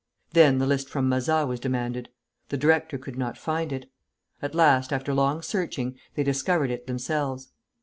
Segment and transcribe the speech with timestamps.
[0.31, 2.09] Then the list from Mazas was demanded.
[2.49, 3.87] The director could not find it.
[4.41, 7.49] At last, after long searching, they discovered it themselves.